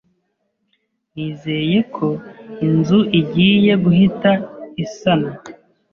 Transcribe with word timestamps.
nizeye 1.13 1.79
ko 1.95 2.07
inzu 2.67 2.99
igiye 3.19 3.73
guhita 3.83 4.31
isanwa, 4.83 5.33